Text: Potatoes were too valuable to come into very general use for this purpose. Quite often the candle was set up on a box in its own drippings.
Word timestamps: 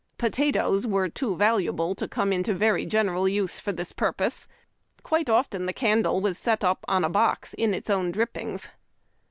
Potatoes 0.17 0.87
were 0.87 1.09
too 1.09 1.35
valuable 1.35 1.93
to 1.93 2.07
come 2.07 2.33
into 2.33 2.55
very 2.55 2.87
general 2.87 3.29
use 3.29 3.59
for 3.59 3.71
this 3.71 3.91
purpose. 3.91 4.47
Quite 5.03 5.29
often 5.29 5.67
the 5.67 5.73
candle 5.73 6.21
was 6.21 6.39
set 6.39 6.63
up 6.63 6.83
on 6.87 7.03
a 7.03 7.07
box 7.09 7.53
in 7.53 7.75
its 7.75 7.87
own 7.87 8.09
drippings. 8.11 8.69